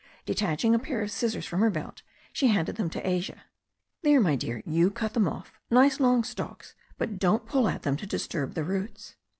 [0.25, 2.01] Detaching a pair of scissors from her belt,
[2.33, 3.43] she handed them to Asia.
[4.01, 7.97] "There, my dear, you cut them off, nice long stalks, but don't pull at them
[7.97, 9.13] to disturb the roots."